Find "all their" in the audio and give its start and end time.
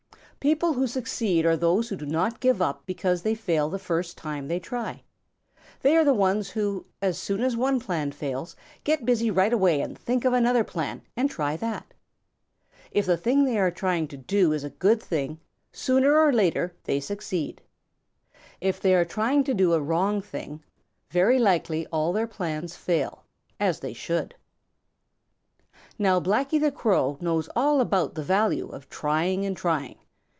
21.91-22.25